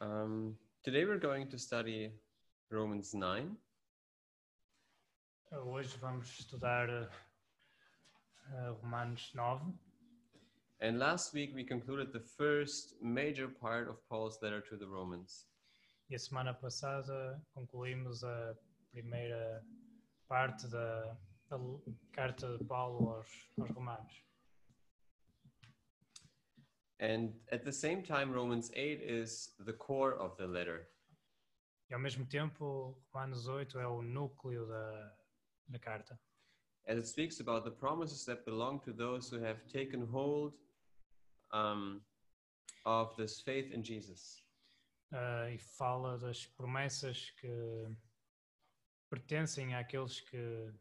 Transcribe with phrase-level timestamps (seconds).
[0.00, 2.10] Um, today we're going to study
[2.70, 3.56] Romans 9.
[5.52, 9.72] Hoje vamos estudar uh, Romanos 9
[10.80, 15.46] And last week we concluded the first major part of Paul's letter to the Romans.
[16.10, 18.56] e a semana passada concluímos a
[18.90, 19.64] primeira
[20.28, 21.16] parte da,
[21.48, 21.58] da
[22.12, 24.12] carta de Paulo aos, aos Romanos.
[27.00, 30.88] And at the same time, Romans 8 is the core of the letter.
[31.90, 35.12] E ao mesmo tempo, Romanos 8 é o núcleo da,
[35.68, 36.18] da carta.
[36.86, 40.52] as it speaks about the promises that belong to those who have taken hold
[41.52, 42.00] um,
[42.84, 44.42] of this faith in Jesus.
[45.12, 47.86] Uh, e fala das promessas que
[49.08, 50.72] pertencem àqueles que,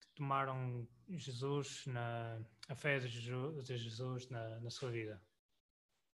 [0.00, 0.88] que tomaram
[1.18, 2.38] Jesus na
[2.68, 5.20] a fé de Jesus, de Jesus na, na sua vida.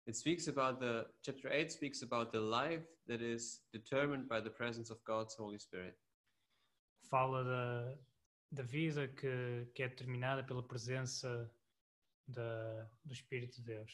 [0.08, 4.52] It speaks about the, chapter 8 speaks about the life that is determined by the
[4.52, 5.97] presence of God's Holy Spirit.
[7.09, 7.97] Fala da,
[8.52, 11.52] da vida que, que é determinada pela presença
[12.27, 13.92] da, do Espírito de Deus.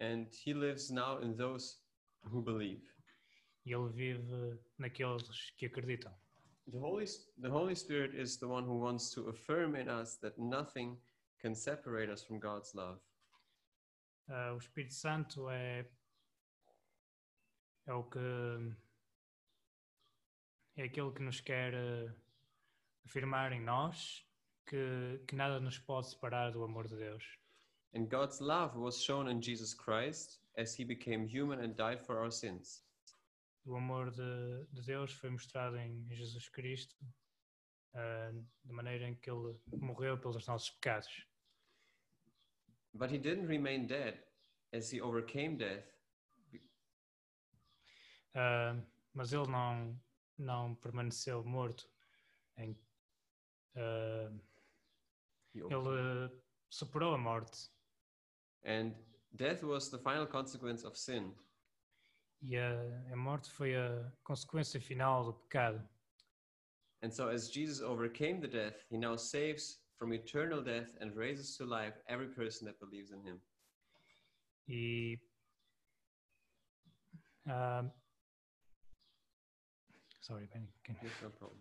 [0.00, 1.78] And he lives now in those
[2.22, 2.82] who believe.
[3.66, 6.14] E ele vive naqueles que acreditam.
[6.72, 7.06] The Holy,
[7.38, 10.96] the Holy Spirit is the one who wants to affirm in us that nothing
[11.40, 12.98] can separate us from God's love.
[14.30, 15.84] Ah, o Espírito Santo é,
[17.86, 18.18] é o que
[20.76, 22.10] é aquele que nos quer eh,
[23.04, 24.24] afirmar em nós
[24.66, 27.22] que, que nada nos pode separar do amor de Deus.
[27.94, 32.18] And God's love was shown in Jesus Christ as he became human and died for
[32.18, 32.83] our sins.
[33.64, 36.94] O amor de, de Deus foi mostrado em Jesus Cristo
[37.94, 38.30] ah,
[38.64, 41.26] da maneira em que ele morreu pelos nossos pecados.
[42.92, 44.22] But he didn't remain dead
[44.72, 45.84] as he overcame death
[48.34, 48.76] Ah,
[49.12, 50.00] mas ele não,
[50.36, 51.88] não permaneceu morto.
[52.56, 52.76] Em,
[53.76, 54.30] overcame-
[55.54, 56.30] ele
[56.68, 57.70] superou a morte
[58.64, 58.92] And
[59.32, 61.34] death was the final consequence of sin.
[62.46, 65.82] E a, a morte foi a consequência final do pecado.
[67.02, 71.56] And so, as Jesus overcame the death, he now saves from eternal death and raises
[71.56, 73.40] to life every person that believes in him.
[74.68, 75.18] E
[77.46, 77.84] ah,
[80.20, 81.60] sorry, Benny, can- no problem.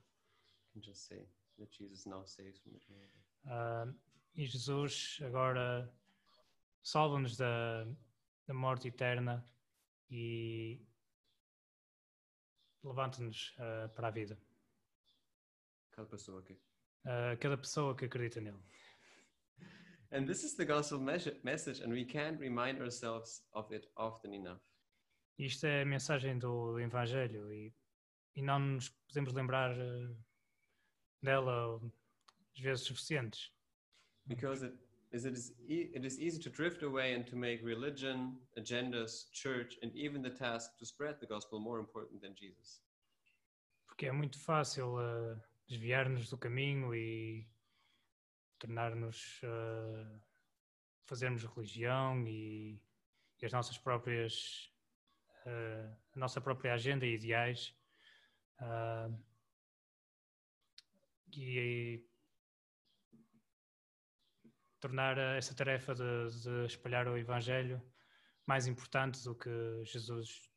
[0.73, 1.25] You can just say
[1.59, 3.51] that Jesus now saves from eternal death.
[3.51, 3.85] ah,
[4.35, 5.89] e Jesus agora
[6.81, 7.85] salva-nos da,
[8.47, 9.43] da morte eterna
[10.13, 10.79] e
[12.83, 14.39] levanta-nos ah, para a vida.
[15.91, 16.55] Cada pessoa aqui.
[17.05, 18.61] Ah, cada pessoa que acredita nele.
[20.11, 24.33] And this is the gospel mes- message, and we can't remind ourselves of it often
[24.33, 24.61] enough.
[25.39, 27.73] Isto é a mensagem do, Evangelho e,
[28.35, 30.15] e não nos podemos lembrar eh,
[31.23, 31.81] dela
[32.55, 33.51] às vezes suficientes.
[34.27, 34.77] Because it
[35.13, 39.31] is, it, is e- it is easy to drift away and to make religion, agendas,
[39.31, 42.81] church, and even the task to spread the gospel more important than Jesus.
[43.87, 45.37] Porque é muito fácil eh,
[45.67, 47.47] desviar-nos do caminho e
[48.57, 50.19] tornar-nos, eh,
[51.05, 52.81] fazermos religião e,
[53.39, 54.71] e as nossas próprias,
[55.45, 57.75] eh, a nossa própria agenda e ideais.
[58.59, 59.09] ah,
[61.35, 62.05] e
[64.83, 67.81] tornar essa tarefa de, de espalhar o Evangelho
[68.45, 69.49] mais importante do que
[69.85, 70.49] Jesus.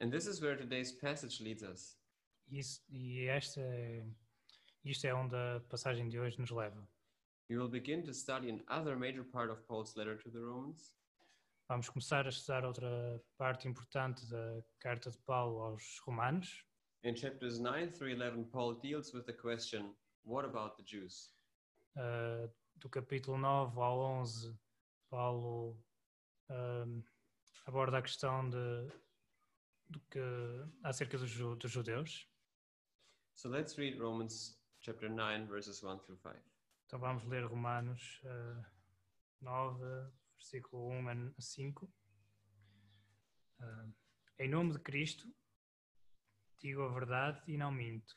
[0.00, 1.98] And this is where today's passage leads us.
[2.48, 4.06] E, isso, e esta é,
[4.84, 6.88] isto é onde a passagem de hoje nos leva.
[7.50, 10.94] We will begin to study another major part of Paul's letter to the Romans.
[11.68, 16.64] Vamos começar a estudar outra parte importante da carta de Paulo aos Romanos.
[17.02, 21.32] In chapters 9 through 11, Paul deals with the question what about the Jews?
[21.96, 24.58] Uh, do capítulo 9 ao 11,
[25.08, 25.78] Paulo
[26.50, 27.02] um,
[27.66, 28.88] aborda a questão de,
[29.88, 30.20] do que,
[30.82, 32.28] acerca dos, dos judeus.
[33.36, 36.34] So let's read Romans chapter 9, verses 1 through 5.
[36.86, 38.64] Então vamos ler Romanos uh,
[39.40, 39.84] 9,
[40.36, 41.92] versículo 1 a 5.
[43.60, 43.94] Uh,
[44.38, 45.32] em nome de Cristo,
[46.58, 48.16] digo a verdade e não minto.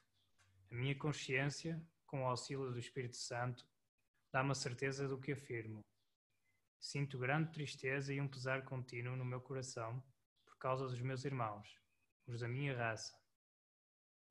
[0.71, 1.81] A minha consciência,
[2.15, 3.67] com o auxílio do Espírito Santo,
[4.31, 5.81] dá-me a certeza do que afirmo.
[6.79, 10.01] Sinto grande tristeza e um pesar contínuo no meu coração
[10.45, 11.77] por causa dos meus irmãos,
[12.25, 13.13] os da minha raça.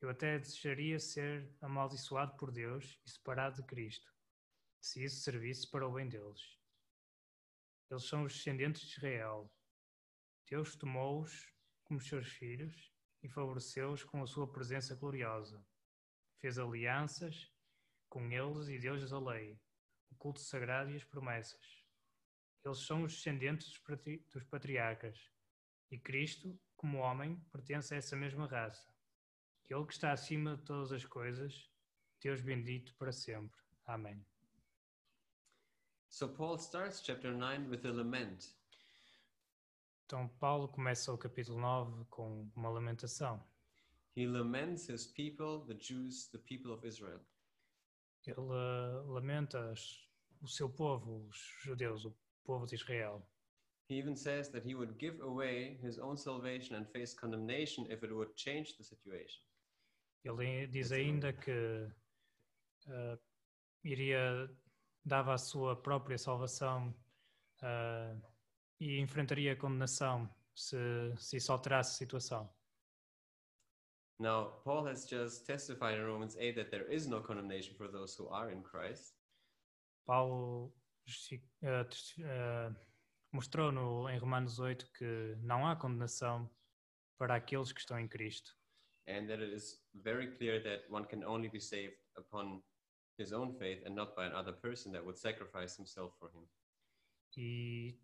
[0.00, 4.10] Eu até desejaria ser amaldiçoado por Deus e separado de Cristo,
[4.80, 6.58] se isso servisse para o bem deles.
[7.90, 9.52] Eles são os descendentes de Israel.
[10.48, 11.52] Deus tomou-os
[11.82, 12.90] como seus filhos
[13.22, 15.62] e favoreceu-os com a sua presença gloriosa.
[16.40, 17.53] Fez alianças
[18.14, 19.60] com eles e deu-lhes a lei,
[20.08, 21.84] o culto sagrado e as promessas.
[22.64, 23.76] Eles são os descendentes
[24.32, 25.18] dos patriarcas
[25.90, 28.88] e Cristo, como homem, pertence a essa mesma raça.
[29.68, 31.68] Ele que está acima de todas as coisas,
[32.20, 33.60] Deus bendito para sempre.
[33.84, 34.24] Amém.
[36.08, 38.54] So Paul starts chapter 9 with a lament.
[40.06, 43.44] Então Paulo começa o capítulo 9 com uma lamentação.
[44.16, 47.20] He laments his people, the Jews, the people of Israel.
[48.26, 49.72] Ele uh, lamenta
[50.40, 53.26] o seu povo, os judeus, o povo de Israel.
[53.90, 58.02] He even says that he would give away his own salvation and face condemnation if
[58.02, 59.42] it would change the situation.
[60.24, 61.86] Ele diz ainda que
[62.86, 63.18] uh,
[63.82, 64.48] iria
[65.04, 66.94] dava a sua própria salvação
[67.62, 68.22] uh,
[68.80, 70.76] e enfrentaria a condenação se,
[71.18, 72.50] se isso alterasse a situação.
[74.18, 78.14] Now, Paul has just testified in Romans 8 that there is no condemnation for those
[78.16, 79.14] who are in Christ.
[80.06, 80.72] Paulo
[81.06, 82.72] uh, testi- uh,
[83.32, 86.48] mostrou no, em Romanos 8 que não há condenação
[87.18, 88.54] para aqueles que estão em Cristo.
[89.06, 92.62] and that it is very clear that one can only be saved upon
[93.18, 96.46] his own faith and not by another person that would sacrifice himself for him.
[97.36, 97.98] e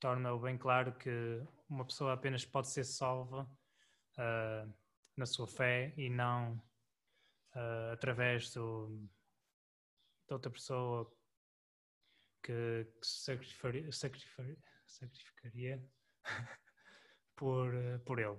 [0.00, 3.48] torna bem claro que uma pessoa apenas pode ser salva
[4.16, 4.66] ah,
[5.16, 6.60] na sua fé e não
[7.54, 8.88] ah, através do,
[10.26, 11.10] de outra pessoa
[12.42, 15.90] que, que se sacrificaria, sacrificaria, sacrificaria
[17.36, 18.38] por, eh, por ele.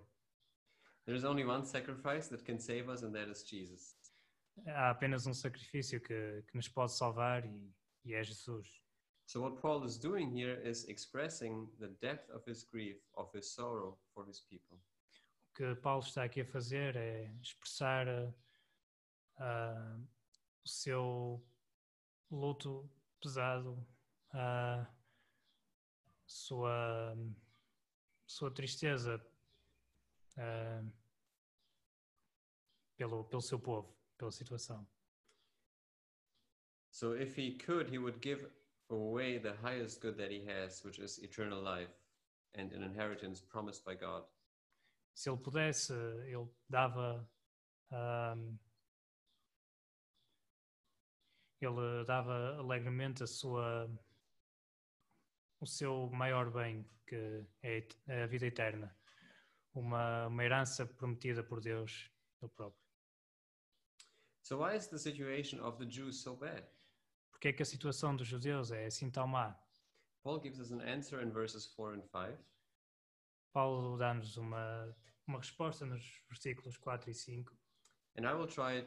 [1.05, 3.95] There's only one sacrifice that can save us, and that is Jesus.
[4.67, 7.73] Há apenas um sacrifício que, que nos pode salvar e,
[8.05, 8.67] e é Jesus.
[9.27, 13.53] So, what Paul is doing here is expressing the depth of his grief, of his
[13.53, 14.79] sorrow for his people.
[15.55, 18.07] Que Paulo está aqui a fazer é expressar
[19.37, 19.97] ah,
[20.63, 21.41] o seu
[22.29, 22.89] luto
[23.21, 23.87] pesado,
[24.31, 24.85] a
[26.27, 27.15] sua,
[28.27, 29.25] sua tristeza
[30.37, 30.83] ah,
[32.97, 34.85] pelo, pelo seu povo, pela situação.
[36.91, 38.45] So, if he could, he would give
[38.89, 41.93] away the highest good that he has, which is eternal life
[42.53, 44.23] and an inheritance promised by God.
[45.15, 47.27] Se ele pudesse, ele dava.
[47.91, 48.35] ah,
[51.61, 53.89] ele dava alegremente a sua
[55.59, 58.95] o seu maior bem que é é a vida eterna
[59.73, 62.11] uma, uma herança prometida por Deus
[62.41, 62.85] ele próprio
[64.43, 66.67] So, why is the situation of the Jews so bad?
[67.31, 69.57] porque é que a situação dos judeus é assim tão má
[70.21, 72.37] Paul gives us an answer in verses 4 and 5.
[73.53, 74.95] Paulo dá-nos uma,
[75.27, 77.51] uma resposta nos versículos 4 e 5
[78.17, 78.81] And I will try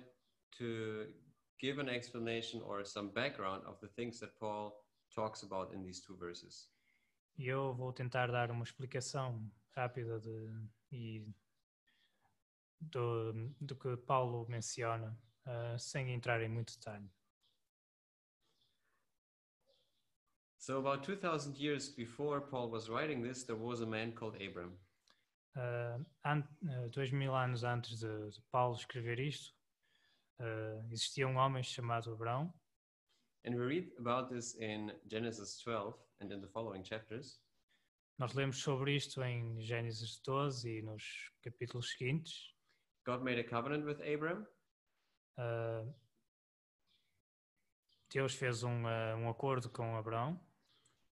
[0.58, 1.12] to
[1.58, 4.73] give an explanation or some background of the things that Paul
[5.14, 6.70] talks about in these two verses.
[7.37, 11.25] e eu vou tentar dar uma explicação rápida de, e
[12.81, 17.08] do, do que Paulo menciona, ah, sem entrar em muito detalhe.
[20.58, 24.77] So, about 2,000 years before Paul was writing this, there was a man called Abram.
[25.60, 25.98] Ah,
[26.93, 29.53] dois mil anos antes de, de Paulo escrever isto,
[30.38, 32.53] ah, existia um homem chamado Abraão,
[33.46, 37.41] And we read about this in Genesis 12 and in the following chapters.
[38.19, 42.53] nós lemos sobre isto em Gênesis 12 e nos capítulos seguintes.
[43.06, 44.46] God made a covenant with Abram,
[45.38, 45.84] Ah,
[48.12, 50.38] Deus fez um, ah, um acordo com Abraão,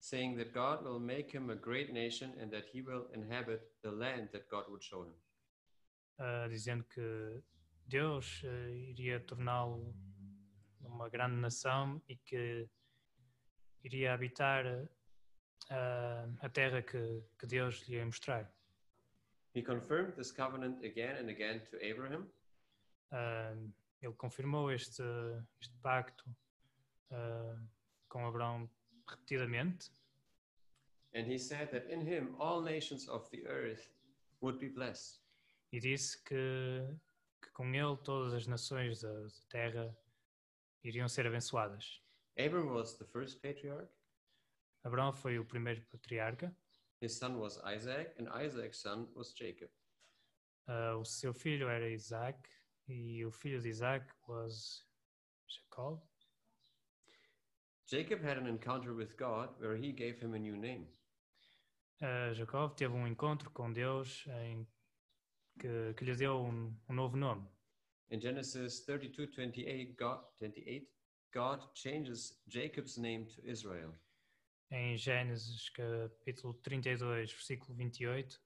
[0.05, 3.91] saying that God will make him a great nation and that he will inhabit the
[3.91, 5.15] land that God would show him.
[6.19, 7.43] ah, dizendo que
[7.87, 9.95] Deus ah, iria torná-lo
[10.81, 12.69] uma grande nação e que
[13.83, 14.65] iria habitar
[15.71, 18.53] ah, a terra que, que Deus lhe ia mostrar.
[19.55, 22.29] He confirmed this covenant again and again to Abraham,
[23.11, 23.55] Ah,
[24.03, 25.03] ele confirmou este,
[25.61, 26.25] este pacto
[27.11, 27.57] ah,
[28.09, 28.69] com Abraão
[29.09, 29.91] repetidamente
[31.15, 33.91] and he said that in him all nations of the earth
[34.41, 35.21] would be blessed.
[35.73, 36.37] e disse que,
[37.43, 39.97] que com ele todas as nações da, da terra
[40.83, 42.03] iriam ser abençoadas.
[42.39, 43.91] Abram was the first patriarch,
[44.83, 46.55] Abraão foi o primeiro patriarca,
[47.01, 49.71] his son was Isaac, and Isaac's son was Jacob.
[50.67, 52.39] ah, o seu filho era Isaac
[52.89, 54.85] e o filho de Isaac was
[55.49, 56.01] Jacob.
[57.87, 60.87] Jacob had an encounter with God where he gave him a new name.
[62.03, 64.67] Uh, Jacob teve um encontro com Deus em
[65.59, 67.47] que, que lhe deu um, um novo nome.
[68.11, 70.89] In Genesis 32 28, God, 28,
[71.33, 73.93] God changes Jacob's name to Israel.
[74.71, 78.41] Em Gênesis capítulo 32, versículo 28,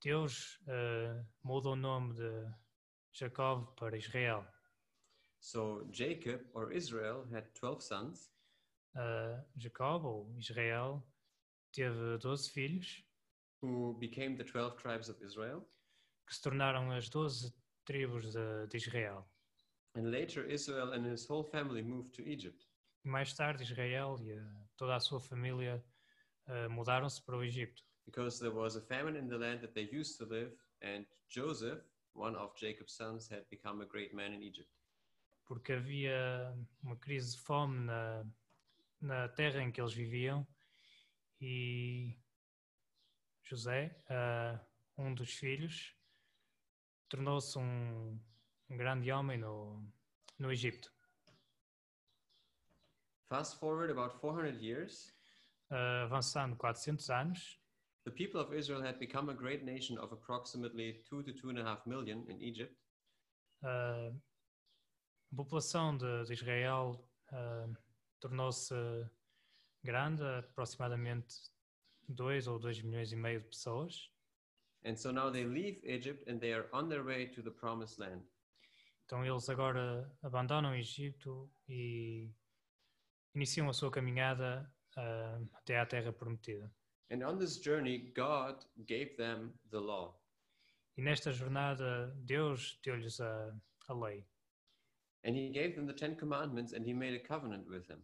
[0.00, 2.46] Deus uh, muda o nome de
[3.12, 4.44] Jacob para Israel.
[5.40, 8.30] So Jacob or Israel had 12 sons,
[8.94, 11.02] Uh, Jacob, ou Israel,
[11.72, 13.04] teve 12 filhos,
[13.62, 15.66] who became the 12 tribes of Israel.
[16.26, 17.52] que se tornaram as 12
[17.84, 19.26] tribos de, de Israel.
[19.96, 22.66] And later, Israel and his whole family moved to Egypt.
[23.04, 25.84] E mais tarde, Israel e a- toda a sua família
[26.48, 29.88] uh, mudaram-se para o Egito, because there was a famine in the land that they
[29.92, 31.82] used to live, and Joseph,
[32.14, 34.70] one of Jacob's sons, had become a great man in Egypt.
[35.46, 38.24] porque havia uma crise de fome na,
[39.04, 40.46] na terra em que eles viviam.
[41.40, 42.16] E
[43.42, 44.58] José, uh,
[44.96, 45.94] um dos filhos,
[47.08, 48.18] tornou-se um,
[48.70, 49.86] um grande homem no,
[50.38, 50.92] no Egito.
[53.28, 55.14] Fast forward about 400 years,
[55.70, 57.58] Uh, avançando 400 anos,
[58.04, 61.58] the people of Israel had become a great nation of approximately two to two and
[61.58, 62.76] a half million in Egypt,
[63.64, 64.12] uh,
[65.32, 67.72] a população de, de Israel uh,
[68.24, 68.74] tornou-se
[69.82, 71.34] grande, aproximadamente
[72.08, 74.10] 2 ou 2 milhões e meio de pessoas.
[74.86, 77.98] and so now they leave Egypt and they are on their way to the promised
[77.98, 78.22] land.
[79.06, 82.30] Então eles agora abandonam o Egito e
[83.34, 86.70] iniciam a sua caminhada ah, até à Terra Prometida.
[87.10, 90.18] And on this journey, God gave them the law.
[90.96, 93.54] E nesta jornada Deus deu-lhes a,
[93.88, 94.24] a lei,
[95.24, 98.02] And he gave them the Ten Commandments and he made a covenant with them.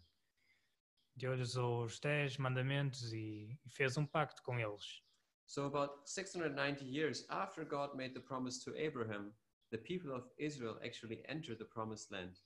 [1.20, 5.02] Deu-lhes os dez mandamentos e, fez um pacto com eles.
[5.46, 9.32] So, about 690 years after God made the promise to Abraham,
[9.70, 12.38] the people of Israel actually entered the promised land.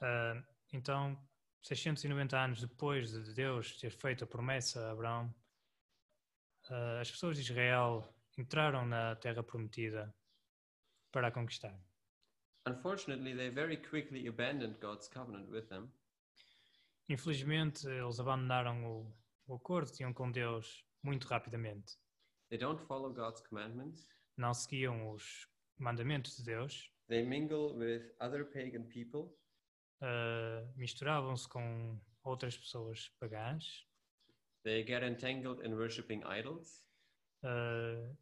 [0.00, 1.16] Ah, então,
[1.62, 5.32] 690 anos depois de Deus ter feito a promessa a Abraão,
[6.70, 8.02] ah, as pessoas de Israel
[8.38, 10.14] entraram na Terra Prometida
[11.12, 11.78] para a conquistar.
[12.66, 15.90] Unfortunately, they very quickly abandoned God's covenant with them,
[17.10, 19.14] Infelizmente, eles abandonaram o,
[19.48, 21.98] o acordo que tinham com Deus muito rapidamente.
[22.48, 28.44] they don't follow God's commandments, Não seguiam os mandamentos de Deus, they mingle with other
[28.44, 29.36] pagan people,
[30.00, 33.84] ah, misturavam-se com outras pessoas pagãs,
[34.62, 36.84] they get entangled in worshiping idols,
[37.42, 38.14] ah,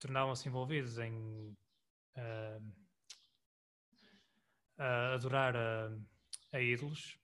[0.00, 1.54] tornavam-se envolvidos em
[4.78, 5.90] a adorar a,
[6.52, 7.18] a ídolos.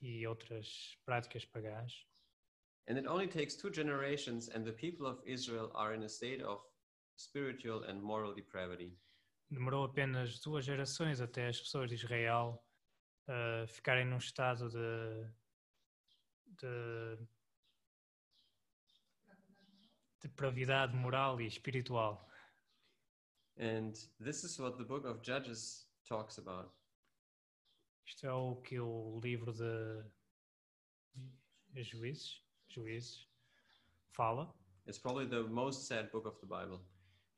[0.00, 2.06] E outras práticas pagãs.
[2.88, 6.42] And it only takes two generations, and the people of Israel are in a state
[6.42, 6.60] of
[7.16, 8.96] spiritual and moral depravity.
[9.50, 12.62] Demorou apenas duas gerações até as pessoas de Israel
[13.28, 15.30] ah, ficarem num estado de,
[16.46, 17.18] de,
[20.22, 22.26] de pravidade moral e espiritual.
[23.58, 26.77] And this is what the book of Judges talks about.
[28.08, 30.02] Isto é o que o livro de
[31.82, 33.28] Juízes, Juízes
[34.12, 34.50] fala.
[34.86, 36.80] It's probably the most sad book of the Bible.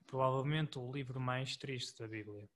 [0.06, 2.48] Provavelmente o livro mais triste da Bíblia.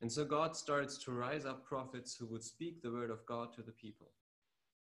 [0.00, 3.52] And so God starts to rise up prophets who would speak the word of God
[3.56, 4.10] to the people.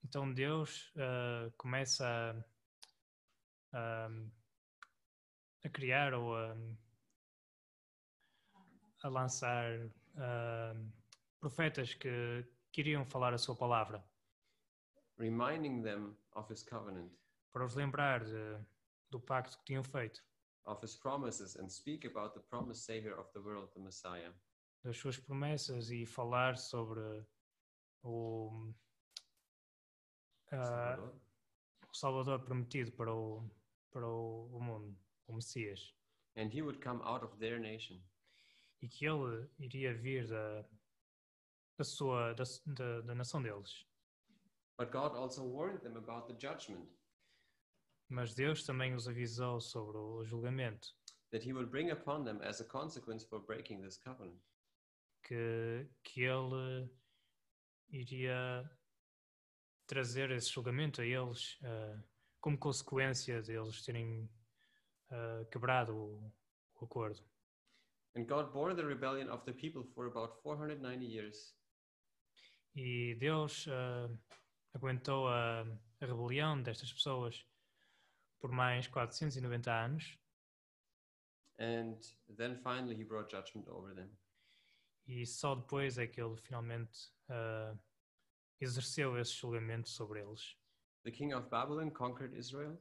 [0.01, 2.08] Então Deus ah, começa
[3.74, 4.10] a, a,
[5.65, 6.55] a criar ou a,
[9.03, 10.74] a lançar ah,
[11.43, 14.01] profetas que queriam falar a sua palavra,
[15.17, 17.12] reminding them of his covenant,
[17.51, 18.65] para os lembrar de-
[19.12, 20.23] do pacto que tinham feito,
[20.65, 24.33] of his promises, and speak about the promised Savior of the world, the Messiah.
[24.85, 27.01] das suas promessas e falar sobre
[28.03, 28.73] o,
[30.51, 31.21] ah, Salvador.
[31.89, 33.50] o Salvador prometido para o,
[33.91, 34.97] para o, o mundo,
[35.27, 35.93] o Messias.
[36.38, 38.01] And he would come out of their nation.
[38.81, 40.65] e que ele iria vir da,
[41.77, 43.86] da sua da, da, da nação deles.
[44.77, 46.88] But God also warned them about the judgment
[48.10, 50.88] Mas Deus também os avisou sobre o julgamento
[51.32, 54.39] that he would bring upon them as a consequence for breaking this covenant.
[55.24, 56.89] que que ele
[57.89, 58.70] iria
[59.88, 62.03] trazer esse julgamento a eles ah,
[62.39, 64.30] como consequência deles terem
[65.10, 66.34] ah, quebrado o,
[66.80, 67.22] o acordo.
[68.15, 71.56] And God bore the rebellion of the people for about 490 years.
[72.75, 74.10] E Deus ah,
[74.74, 75.62] aguentou a,
[76.01, 77.46] a rebelião destas pessoas
[78.39, 80.18] por mais 490 anos
[81.60, 81.98] And
[82.36, 84.10] then finally, he brought judgment over them.
[85.06, 87.77] e só depois é que ele finalmente ah,
[88.60, 90.58] exerceu esse julgamento sobre eles.
[91.03, 92.77] The king of Babylon conquered Israel,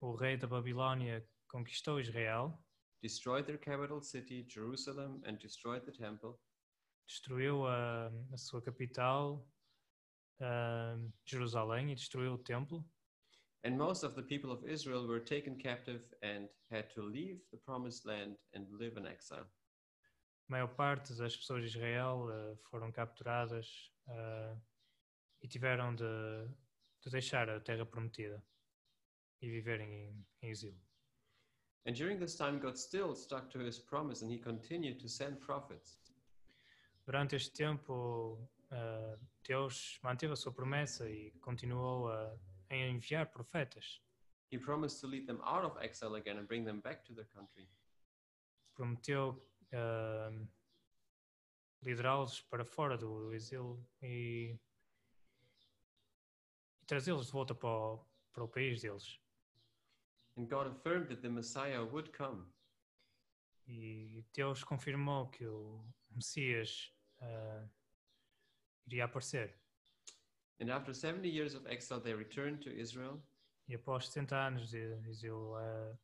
[0.00, 2.58] O rei da Babilónia conquistou Israel,
[3.02, 6.40] destroyed their capital city, Jerusalem, and destroyed the temple.
[7.10, 9.44] Destruiu a, a sua capital,
[10.40, 12.84] ah, Jerusalém, e destruiu o templo.
[13.64, 17.58] And most of the people of Israel were taken captive and had to leave the
[17.58, 19.46] promised land and live in exile.
[20.48, 24.56] A maior parte das pessoas de Israel ah, foram capturadas ah,
[25.42, 26.48] e tiveram de,
[27.02, 28.42] de deixar a terra prometida
[29.42, 30.80] e viverem em, em exílio.
[31.86, 35.40] And during this time, God still stuck to his promise and he continued to send
[35.40, 35.98] prophets.
[37.10, 42.38] Durante este tempo, ah, Deus manteve a sua promessa e continuou a,
[42.68, 44.00] a enviar profetas.
[44.52, 47.26] He promised to lead them out of exile again and bring them back to their
[47.34, 47.68] country.
[48.76, 50.30] Prometeu ah,
[51.82, 54.56] liderá-los para fora do exílio e,
[56.80, 59.18] e trazê-los de volta para o, para o país deles.
[60.36, 62.46] And God affirmed that the Messiah would come.
[63.66, 67.68] E Deus confirmou que o Messias ah,
[68.86, 69.54] iria aparecer.
[70.60, 73.22] And after 70 years of exile, they returned to Israel.
[73.68, 75.96] E após 70 anos de exílio, ah,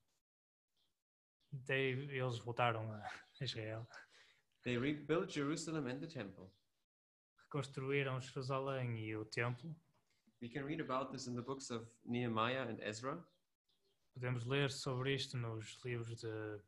[1.53, 3.03] daí eles voltaram a
[3.41, 3.87] Israel.
[4.65, 6.51] They rebuilt Jerusalem and the temple.
[7.45, 9.75] Reconstruíram Jerusalém e o templo.
[10.41, 13.25] We can read about this in the books of Nehemiah and Ezra.
[14.15, 16.61] Podemos ler sobre isto nos livros de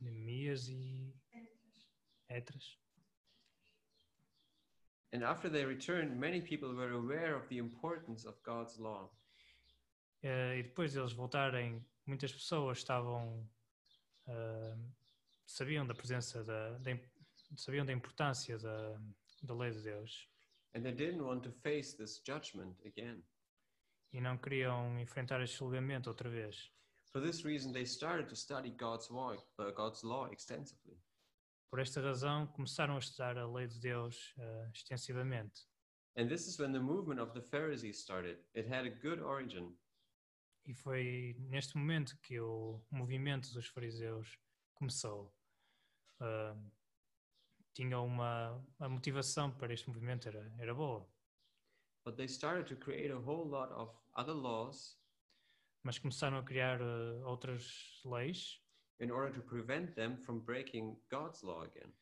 [0.00, 1.14] Neemias e
[2.28, 2.78] Etras.
[5.12, 9.10] And after they returned, many people were aware of the importance of God's law.
[10.22, 13.48] Eh, e depois de eles voltarem, muitas pessoas estavam
[14.26, 14.76] ah,
[15.46, 16.98] sabiam da presença da, da
[17.56, 19.00] sabiam da importância da,
[19.42, 20.28] da lei de Deus
[20.74, 23.22] And they didn't want to face this judgment again.
[24.12, 26.70] e não queriam enfrentar este julgamento outra vez.
[27.10, 30.98] For this reason, they started to study God's law, uh, God's law extensively.
[31.70, 35.68] Por esta razão, começaram a estudar a lei de Deus ah, extensivamente.
[36.16, 38.38] And this is when the movement of the Pharisees started.
[38.54, 39.76] It had a good origin.
[40.66, 44.38] E foi neste momento que o movimento dos fariseus
[44.74, 45.32] começou.
[46.20, 46.56] Ah,
[47.74, 51.08] tinha uma a motivação para este movimento era, era boa,
[52.04, 54.98] But they started to create a whole lot of other laws
[55.84, 58.60] mas começaram a criar ah, outras leis
[59.00, 61.92] in order to prevent them from breaking God's law again.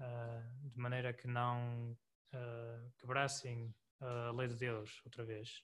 [0.00, 1.96] ah, de maneira que não
[2.32, 5.62] ah, quebrassem a lei de Deus outra vez.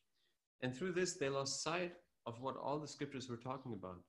[0.62, 1.94] And through this, they lost sight
[2.24, 4.02] of what all the scriptures were talking about.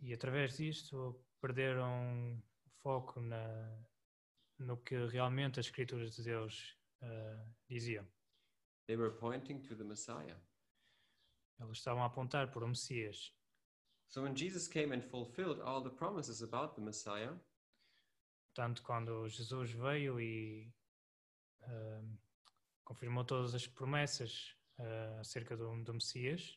[0.00, 2.42] E através disto perderam
[2.82, 3.86] foco na,
[4.58, 8.06] no que realmente as Escrituras de Deus ah, diziam.
[8.86, 10.36] They were pointing to the Messiah.
[11.58, 13.32] Elas estavam a apontar para o Messias.
[14.08, 17.32] So when Jesus came and fulfilled all the promises about the Messiah,
[18.54, 20.72] Portanto, quando Jesus veio e
[21.62, 22.02] ah,
[22.84, 26.56] confirmou todas as promessas ah, acerca do, do Messias,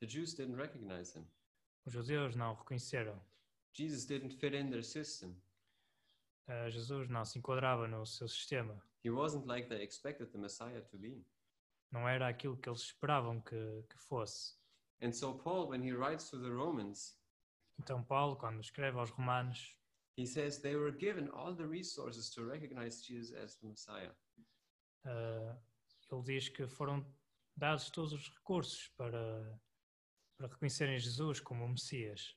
[0.00, 1.26] the Jews didn't recognize him.
[1.84, 3.20] os judeus não o reconheceram.
[3.74, 5.34] Jesus didn't fit in their system.
[6.46, 8.80] Ah, Jesus não se enquadrava no seu sistema.
[9.04, 11.26] He wasn't like they expected the Messiah to be.
[11.90, 14.56] Não era aquilo que eles esperavam que, que fosse.
[15.02, 17.16] And so Paul, when he writes to the Romans,
[17.80, 19.76] Então, Paulo, quando escreve aos Romanos,
[20.16, 24.12] he says they were given all the resources to recognize Jesus as the Messiah.
[25.06, 25.56] ah,
[26.10, 27.04] ele diz que foram
[27.56, 29.58] dados todos os recursos para,
[30.38, 32.36] para reconhecerem Jesus como o Messias.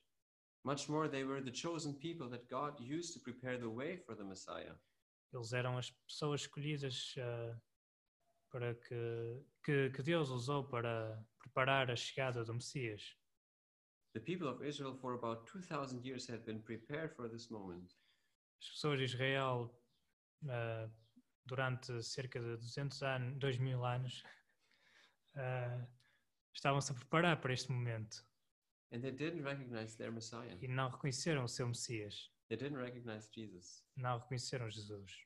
[0.64, 4.16] Much more, they were the chosen people that God used to prepare the way for
[4.16, 4.74] the Messiah.
[5.32, 7.60] Eles eram as pessoas escolhidas ah,
[8.56, 13.14] para que, que, que Deus usou para preparar a chegada do Messias.
[14.14, 17.94] The people of Israel, for about 2,000 years, had been prepared for this moment.
[18.62, 19.78] As pessoas de Israel,
[20.48, 20.88] ah,
[21.44, 24.22] durante cerca de 200 anos, 2000 anos,
[25.36, 25.86] ah,
[26.54, 28.24] estavam-se a preparar para este momento
[28.90, 30.56] And they didn't recognize their Messiah.
[30.62, 33.84] e não reconheceram o seu Messias, They didn't recognize Jesus.
[33.96, 35.25] não reconheceram Jesus.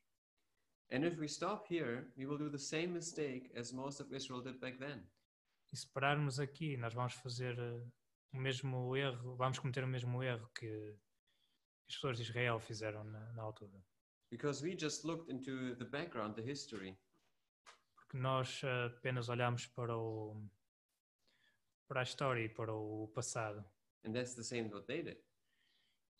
[0.92, 4.42] And if we stop here, we will do the same mistake as most of Israel
[4.42, 5.06] did back then.
[5.72, 7.80] E se pararmos aqui, nós vamos fazer ah,
[8.32, 10.96] o mesmo erro, vamos cometer o mesmo erro que
[11.88, 13.80] as pessoas de Israel fizeram na, na altura.
[14.30, 16.98] Because we just looked into the background, the history.
[17.94, 20.50] Porque nós ah, apenas olhamos para o
[21.86, 23.64] para a história e para o passado.
[24.04, 25.22] And that's the same what they did.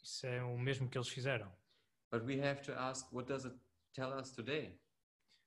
[0.00, 1.52] Isso é o mesmo que eles fizeram.
[2.12, 3.56] But we have to ask, what does it
[3.92, 4.78] tell us today?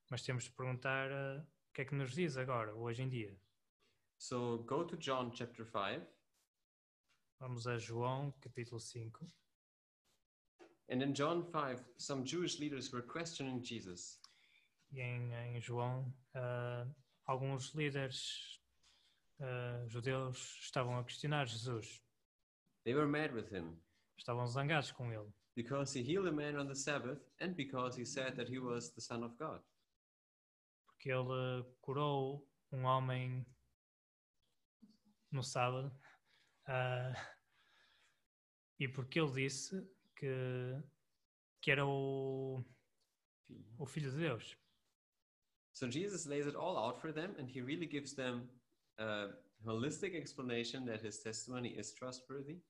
[0.10, 3.38] Mas temos de perguntar ah, o que é que nos diz agora, hoje em dia.
[4.17, 6.06] So go to John chapter 5.
[7.39, 9.25] Vamos a João, capítulo 5.
[10.89, 14.19] And in John 5, some Jewish leaders were questioning Jesus.
[14.91, 16.88] E em, em João, ah,
[17.25, 18.62] alguns líderes
[19.39, 22.01] ah, judeus estavam a questionar Jesus.
[22.84, 23.79] They were mad with him
[24.17, 25.34] Estavam zangados com ele.
[25.56, 28.94] Because he healed a man on the Sabbath and because he said that he was
[28.94, 29.60] the Son of God.
[30.86, 33.46] Porque ele curou um homem
[35.32, 35.92] no sábado.
[36.68, 37.13] ah,
[38.80, 40.82] e porque ele disse que,
[41.62, 42.63] que era o,
[43.78, 44.58] o Filho de Deus.
[45.74, 48.48] So Jesus lays it all out for them and he really gives them
[49.00, 49.30] a
[49.66, 52.62] holistic explanation that his testimony is trustworthy.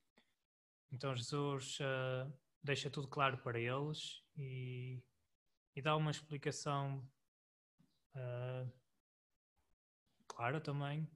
[0.92, 2.26] Então Jesus ah,
[2.64, 5.04] deixa tudo claro para eles e,
[5.76, 7.06] e dá uma explicação
[8.14, 8.66] ah,
[10.26, 11.08] clara também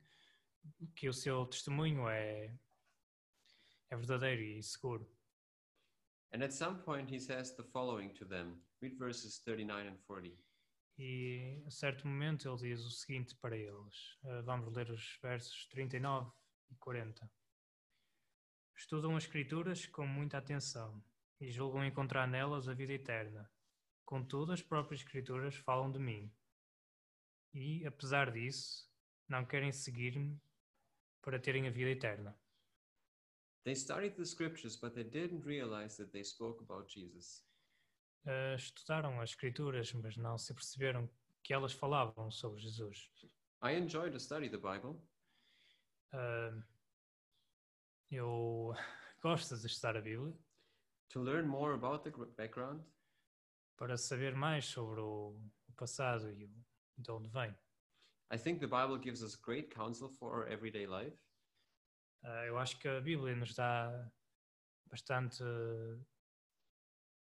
[0.95, 2.55] que o seu testemunho é,
[3.91, 5.11] é verdadeiro e seguro.
[6.35, 8.63] And at some point he says the following to them.
[8.83, 10.37] Read verses 39 and 40.
[10.99, 14.19] E a certo momento ele diz o seguinte para eles.
[14.25, 16.31] Ah, vamos ler os versos 39
[16.71, 17.31] e 40.
[18.77, 21.03] Estudam as Escrituras com muita atenção
[21.41, 23.51] e julgam encontrar nelas a vida eterna.
[24.05, 26.33] Contudo, as próprias Escrituras falam de mim.
[27.55, 28.91] E, apesar disso,
[29.29, 30.41] não querem seguir-me
[31.23, 32.39] para terem a vida eterna.
[33.65, 37.45] They studied the scriptures, but they didn't realize that they spoke about Jesus.
[38.27, 41.09] Ah, estudaram as Escrituras, mas não se perceberam
[41.43, 43.11] que elas falavam sobre Jesus.
[43.63, 45.01] I enjoy to study the Bible,
[46.13, 46.63] Ah,
[48.11, 48.73] eu
[49.21, 50.35] gosto de estudar a Bíblia
[51.09, 52.83] to learn more about the gr- background,
[53.77, 56.51] para saber mais sobre o, o passado e o,
[56.97, 57.55] de onde vem.
[58.31, 61.17] I think the Bible gives us great counsel for our everyday life.
[62.25, 64.11] Ah, eu acho que a Bíblia nos dá
[64.91, 65.99] bastante eh,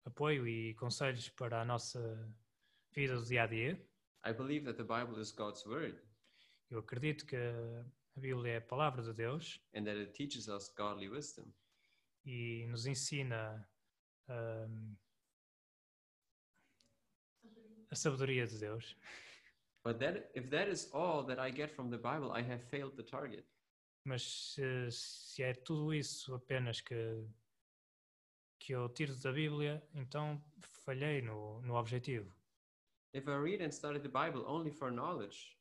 [0.05, 2.01] apoio e conselhos para a nossa
[2.93, 3.81] vida do dia a dia.
[4.27, 5.99] I believe that the Bible is God's word
[6.69, 10.69] Eu acredito que a Bíblia é a palavra de Deus and that it teaches us
[10.77, 11.53] godly wisdom.
[12.25, 13.69] E nos ensina
[14.29, 14.97] ahm,
[17.91, 18.97] a sabedoria de Deus.
[19.83, 22.97] But that if that is all that I get from the Bible, I have failed
[22.97, 23.47] the target.
[24.05, 27.27] Mas se, se é tudo isso apenas que,
[28.59, 30.43] que eu tiro da Bíblia, então
[30.85, 32.35] falhei no, no objetivo.
[33.13, 35.61] If I read and study the Bible only for knowledge,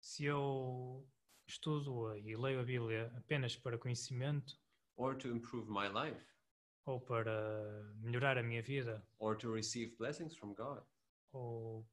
[0.00, 1.06] Se eu
[1.46, 4.58] estudo e leio a Bíblia apenas para conhecimento
[4.98, 6.20] or to improve my life,
[6.86, 10.82] ou para melhorar a minha vida or to receive blessings from God,
[11.32, 11.86] ou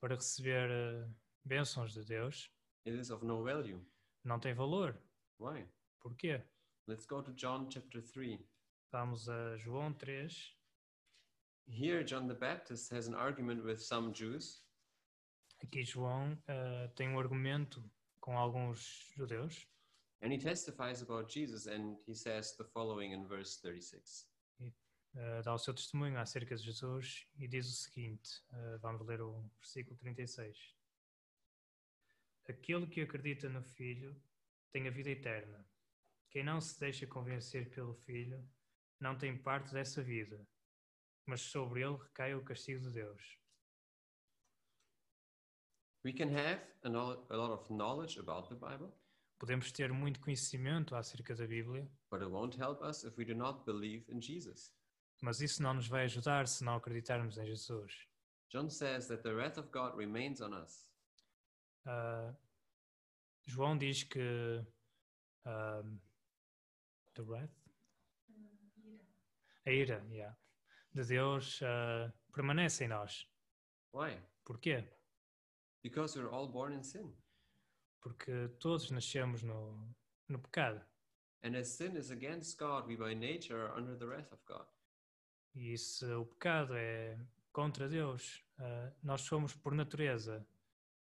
[0.00, 1.08] para receber eh,
[1.44, 2.50] bênçãos de Deus,
[2.86, 3.80] it is of no value.
[4.24, 4.96] não tem valor.
[5.40, 5.66] Why?
[6.00, 6.40] Porquê?
[6.86, 8.38] Let's go to John chapter 3.
[8.92, 10.56] Vamos a João 3.
[11.68, 14.62] Here, John the Baptist has an argument with some Jews,
[15.62, 17.82] Aqui João eh, tem um argumento
[18.20, 19.64] com alguns judeus
[20.22, 24.32] and he testifies about Jesus, and he says the following in verse 36.
[25.14, 29.20] eh, dá o seu testemunho acerca de Jesus e diz o seguinte: eh, vamos ler
[29.20, 30.74] o versículo 36.
[32.48, 34.20] Aquele que acredita no Filho
[34.72, 35.68] tem a vida eterna.
[36.30, 38.42] Quem não se deixa convencer pelo Filho
[38.98, 40.46] não tem parte dessa vida,
[41.26, 43.38] mas sobre ele recai o castigo de Deus.
[46.04, 48.92] We can have a, a lot of knowledge about the Bible,
[49.42, 53.34] Podemos ter muito conhecimento acerca da Bíblia, but it won't help us if we do
[53.34, 54.72] not believe in Jesus.
[55.20, 58.06] mas isso não nos vai ajudar se não acreditarmos em Jesus.
[58.50, 60.88] John says that the wrath of God remains on us.
[61.84, 62.32] Ah,
[63.44, 64.64] João diz que
[65.44, 65.82] ah,
[67.14, 67.50] the wrath?
[69.66, 70.38] a ira yeah,
[70.94, 73.28] de Deus ah, permanece em nós.
[73.92, 74.22] Why?
[74.44, 74.88] Porquê?
[75.82, 77.12] Because we're all born in sin.
[78.02, 79.94] Porque todos nascemos no,
[80.28, 80.84] no pecado.
[81.44, 84.66] And as sin is against God, we by nature are under the wrath of God.
[85.54, 87.18] E se o pecado é
[87.52, 90.46] contra Deus, ah, nós somos por natureza,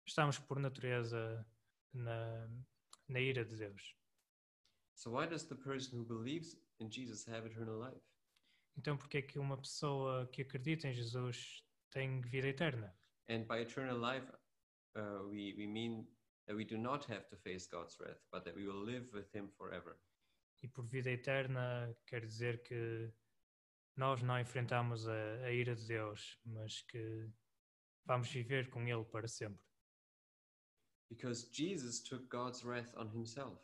[0.05, 1.45] estamos por natureza
[1.93, 2.47] na,
[3.07, 3.95] na ira de Deus.
[4.93, 8.01] So why does the person who believes in Jesus have eternal life?
[8.77, 12.95] Então, porque é que uma pessoa que acredita em Jesus tem vida eterna?
[13.29, 14.31] And by eternal life,
[14.95, 16.07] uh, we, we mean
[16.47, 19.29] that we do not have to face God's wrath, but that we will live with
[19.33, 19.97] Him forever.
[20.63, 23.13] E por vida eterna quer dizer que
[23.95, 27.29] nós não enfrentamos a, a ira de Deus, mas que
[28.05, 29.61] vamos viver com Ele para sempre.
[31.09, 33.61] Because Jesus took God's wrath on Himself.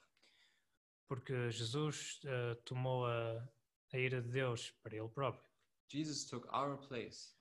[1.08, 3.48] Porque Jesus eh, tomou a,
[3.93, 5.43] a ira de Deus para Ele próprio.
[5.89, 7.36] Jesus took our place.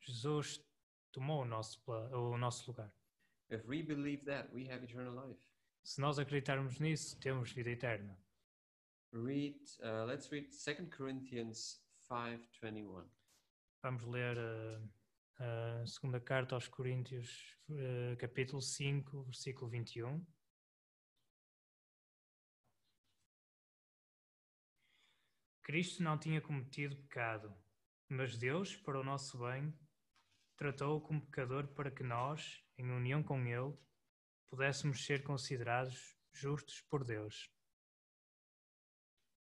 [0.00, 0.60] Jesus
[1.12, 2.92] tomou o nosso, o nosso lugar.
[3.52, 5.38] If we believe that, we have eternal life.
[5.84, 8.18] Se nós acreditarmos nisso, temos vida eterna.
[9.12, 13.04] Read, uh, let's read 2 Corinthians 5:21.
[13.82, 20.24] Vamos ler a, a segunda carta aos Coríntios, eh, capítulo 5, versículo 21.
[25.62, 27.54] Cristo não tinha cometido pecado,
[28.08, 29.76] mas Deus, para o nosso bem,
[30.56, 33.76] tratou-o como pecador para que nós, em união com Ele,
[34.50, 37.50] pudéssemos ser considerados justos por Deus.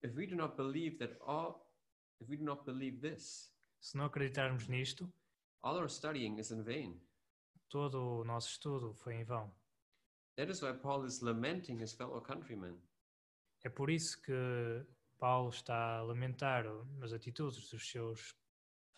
[0.04, 1.66] If we do not believe that all
[2.20, 5.12] if we do not believe this, Se não acreditarmos nisto,
[5.62, 7.02] all our studying is in vain.
[7.70, 9.54] todo o nosso estudo foi em vão.
[10.38, 12.82] That is why Paul is lamenting his fellow countrymen.
[13.64, 14.86] É por isso que
[15.18, 16.66] Paulo está a lamentar
[17.02, 18.36] as atitudes dos seus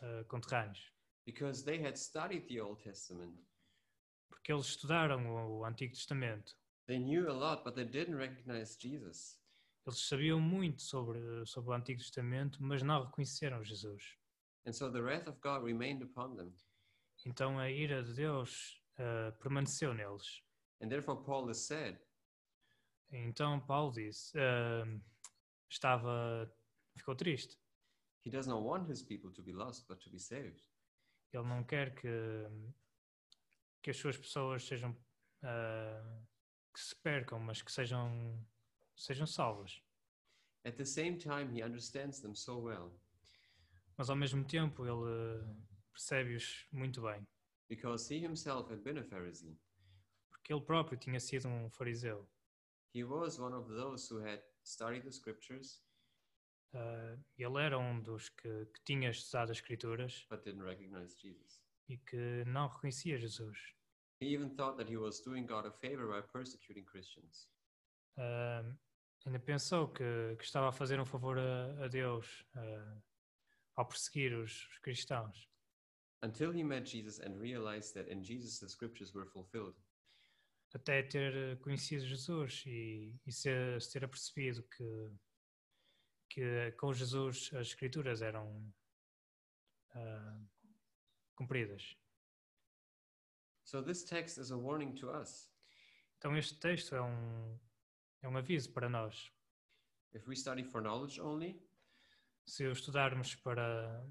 [0.02, 0.92] eh, conterrâneos,
[1.26, 3.38] because they had studied the Old Testament.
[4.30, 6.56] Porque eles estudaram o, Antigo Testamento.
[6.88, 9.40] They knew a lot, but they didn't recognize Jesus.
[9.86, 14.18] Eles sabiam muito sobre, sobre o Antigo Testamento, mas não reconheceram Jesus.
[14.68, 16.54] And so the wrath of God remained upon them.
[17.26, 20.44] Então a ira de Deus eh, permaneceu neles.
[20.82, 22.00] And therefore, Paul is sad
[23.12, 25.00] Então Paulo disse, eh,
[25.70, 26.52] estava,
[26.98, 27.58] ficou triste.
[28.22, 30.62] he does not want his people to be lost, but to be saved.
[31.32, 32.08] Ele não quer que,
[33.86, 34.98] que as suas pessoas sejam
[35.44, 36.26] eh,
[36.74, 38.44] que se percam, mas que sejam
[38.96, 39.80] sejam salvas.
[40.66, 43.00] At the same time, he understands them so well
[43.96, 45.46] Mas ao mesmo tempo ele
[45.92, 47.22] percebe-os muito bem,
[47.70, 49.56] because he himself had been a Pharisee.
[50.32, 52.28] porque ele próprio tinha sido um fariseu.
[52.92, 55.84] He was one of those who had studied the scriptures
[56.74, 61.62] Eh, ele era um dos que, que tinha estudado as Escrituras but didn't recognize Jesus.
[61.88, 63.58] E que não reconhecia Jesus.
[64.22, 67.50] He even thought that he was doing God a favor by persecuting Christians.
[68.18, 68.64] Eh,
[69.26, 73.02] ainda pensou que, que estava a fazer um favor a, a Deus eh,
[73.76, 75.50] ao perseguir os, os cristãos.
[76.24, 79.76] Until he met Jesus and realized that in Jesus the scriptures were fulfilled.
[80.76, 85.12] até ter conhecido Jesus e, e ser, se ter apercebido que,
[86.30, 88.74] que com Jesus as escrituras eram
[89.92, 90.42] ah,
[91.36, 91.96] cumpridas.
[93.64, 95.50] So this text is a warning to us.
[96.18, 97.60] Então este texto é um,
[98.22, 99.32] é um aviso para nós.
[100.14, 101.62] If we study for knowledge only,
[102.48, 104.08] Se estudarmos para,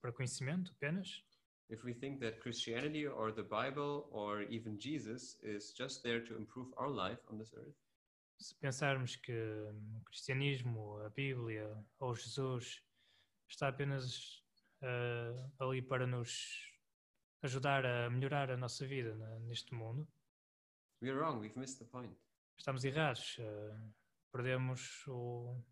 [0.00, 1.24] para conhecimento apenas,
[1.70, 6.36] if we think that Christianity or the Bible or even Jesus is just there to
[6.36, 7.74] improve our life on this earth,
[8.38, 11.66] se pensarmos que hum, o cristianismo, a Bíblia
[11.98, 12.82] ou Jesus
[13.48, 14.41] está apenas
[14.82, 16.70] ah, ali para nos
[17.42, 20.08] ajudar a melhorar a nossa vida na- neste mundo,
[21.00, 21.40] we are wrong.
[21.40, 22.16] We've missed the point.
[22.58, 23.36] estamos errados.
[23.40, 23.92] ah,
[24.32, 25.62] perdemos o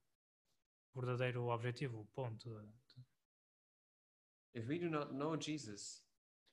[0.95, 2.51] verdadeiro objetivo, o ponto.
[4.55, 6.05] If we do not know Jesus,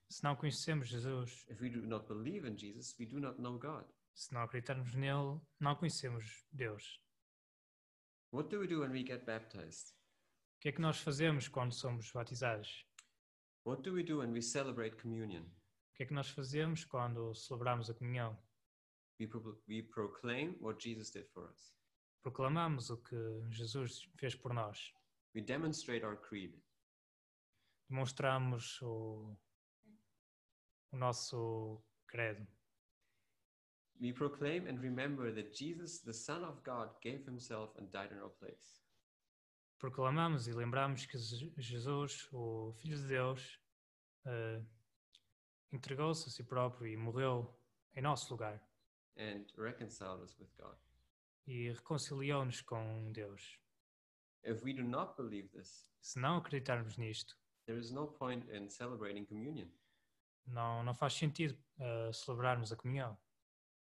[0.10, 3.58] Se não conhecemos Jesus, if we do not believe in Jesus, we do not know
[3.60, 3.86] God.
[4.14, 7.02] se não acreditarmos nele, não conhecemos Deus.
[8.32, 9.97] What do we do when we get baptized?
[10.58, 12.84] O que é que nós fazemos quando somos batizados?
[13.64, 15.44] What do we do when we celebrate communion?
[15.44, 18.38] O que é que nós fazemos quando celebramos a comunhão?
[19.20, 21.76] We, pro- we proclaim what Jesus did for us.
[22.24, 23.16] Proclamamos o que
[23.52, 24.94] Jesus fez por nós.
[25.36, 26.60] We demonstrate our creed.
[27.90, 29.38] Demonstramos o,
[30.92, 32.48] o nosso credo.
[34.00, 38.20] We proclaim and remember that Jesus, the Son of God, gave himself and died in
[38.20, 38.87] our place.
[39.80, 43.60] Proclamamos e lembramos que Je- Jesus, o Filho de Deus,
[44.26, 44.62] eh,
[45.72, 47.56] entregou-se a si próprio e morreu
[47.94, 48.62] em nosso lugar
[49.18, 50.78] and reconciled us with God.
[51.46, 53.60] e reconciliou-nos com Deus.
[54.44, 58.70] If we do not believe this, Se não acreditarmos nisto, there is no point in
[58.70, 59.70] celebrating communion.
[60.46, 63.18] não, não faz sentido eh, celebrarmos a comunhão.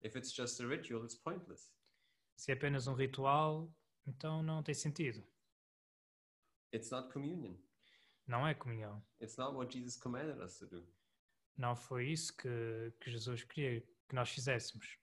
[0.04, 1.74] If it's just a ritual, it's pointless.
[2.36, 3.74] Se é apenas um ritual,
[4.06, 5.26] então não tem sentido.
[6.74, 7.58] It's not communion.
[8.28, 9.04] Não é comunhão.
[9.22, 10.88] It's not what Jesus commanded us to do.
[11.58, 14.98] Não foi isso que, que Jesus queria que nós fizéssemos.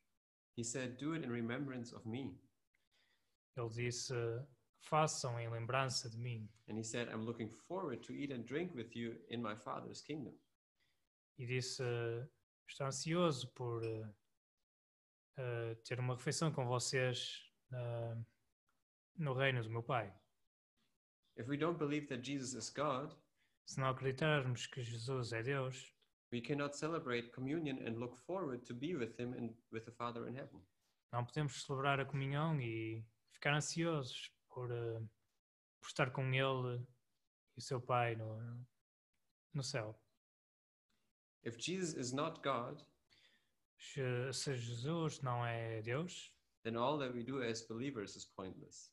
[0.57, 2.41] He said, Do it in remembrance of me.
[3.57, 4.15] Ele disse:
[4.81, 6.49] Façam em lembrança de mim.
[6.69, 10.01] And he said, I'm looking forward to eat and drink with you in my Father's
[10.01, 10.35] kingdom.
[11.39, 11.83] E disse:
[12.69, 13.83] Estou ansioso por
[15.39, 18.17] eh, ter uma refeição com vocês ah,
[19.17, 20.15] no reino do meu Pai.
[21.37, 23.15] If we don't believe that Jesus is God,
[23.67, 25.93] Se não acreditarmos que Jesus é Deus,
[26.33, 30.29] we cannot celebrate communion and look forward to be with him and with the Father
[30.29, 30.61] in heaven.
[31.13, 35.01] não podemos celebrar a comunhão e ficar ansiosos por, eh,
[35.81, 36.85] por estar com Ele
[37.57, 38.67] e o seu Pai no,
[39.55, 39.99] no céu.
[41.45, 42.83] If Jesus is not God,
[43.79, 46.33] Se, se Jesus não é Deus,
[46.65, 48.91] then all that we do as believers is pointless.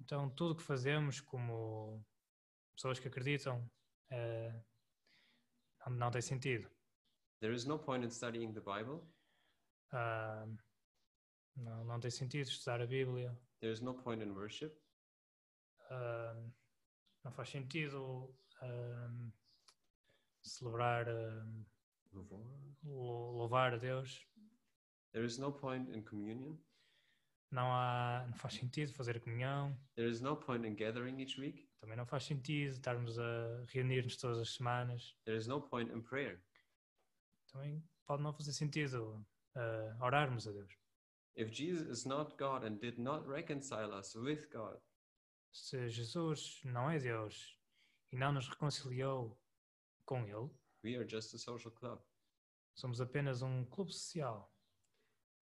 [0.00, 2.04] Então tudo o que fazemos como
[2.74, 3.68] pessoas que acreditam
[4.10, 4.62] eh,
[5.86, 6.70] não, não tem sentido.
[7.40, 9.02] There is no point in studying the Bible.
[9.92, 10.46] Ah,
[11.56, 13.38] não, não tem sentido estudar a Bíblia.
[13.60, 14.74] There is no point in worship.
[15.90, 16.34] Ah,
[17.24, 19.10] não faz sentido ah,
[20.42, 21.06] celebrar,
[22.82, 24.26] lou- louvar a Deus.
[25.12, 26.58] There is no point in communion.
[27.56, 29.74] Não, há, não faz sentido fazer a comunhão.
[29.94, 31.66] There is no point in gathering each week.
[31.80, 35.16] Também não faz sentido estarmos a reunir-nos todas as semanas.
[35.24, 36.38] There is no point in prayer.
[37.50, 40.70] Também pode não fazer sentido ah, orarmos a Deus.
[41.34, 44.78] If Jesus is not God and did not reconcile us with God,
[45.50, 47.58] Se Jesus não é Deus
[48.12, 49.40] e não nos reconciliou
[50.04, 50.50] com Ele,
[50.84, 51.98] we are just a social club.
[52.74, 54.52] somos apenas um clube social.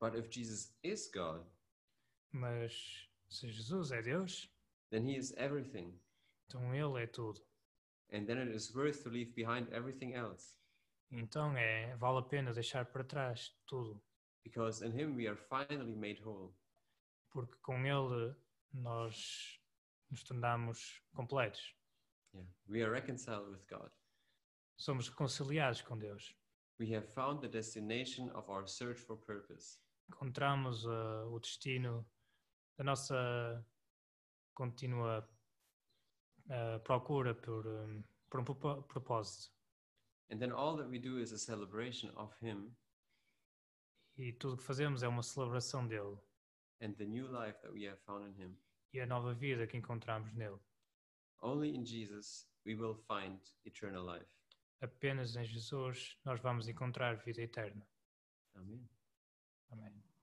[0.00, 1.44] But if Jesus is God,
[2.34, 4.50] Mas se Jesus é Deus,
[4.90, 5.96] then he is everything.
[6.46, 7.40] então Ele é tudo.
[8.12, 10.56] And then it is worth to leave behind everything else.
[11.12, 14.02] Então é, vale a pena deixar para trás tudo,
[14.44, 16.52] Because in him we are finally made whole.
[17.30, 18.34] porque com Ele
[18.72, 19.60] nós
[20.10, 21.74] nos tornamos completos.
[22.34, 22.48] Yeah.
[22.68, 23.90] We are reconciled with God.
[24.76, 26.34] Somos reconciliados com Deus.
[26.80, 29.78] We have found the destination of our search for purpose.
[30.08, 32.04] Encontramos ah, o destino
[32.76, 33.66] da nossa
[34.54, 35.28] contínua
[36.50, 39.52] ah, procura por, um, por um propósito.
[40.30, 42.74] And then all that we do is a celebration of him
[44.16, 46.16] E tudo o que fazemos é uma celebração dele
[46.80, 48.56] and the new life that we have found in him.
[48.92, 50.60] e a nova vida que encontramos nele.
[51.40, 54.30] Only in Jesus we will find eternal life.
[54.80, 57.86] Apenas em Jesus nós vamos encontrar vida eterna.
[58.54, 58.88] Amen.
[59.70, 60.13] Amém.